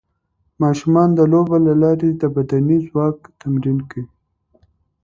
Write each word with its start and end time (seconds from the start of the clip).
ماشومان 0.61 1.09
د 1.15 1.19
لوبو 1.31 1.57
له 1.67 1.73
لارې 1.83 2.09
د 2.21 2.23
بدني 2.35 2.77
ځواک 2.87 3.17
تمرین 3.41 3.79
کوي. 3.89 4.05